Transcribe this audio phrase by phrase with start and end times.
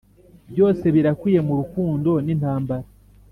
[0.51, 2.85] byose birakwiye murukundo nintambara.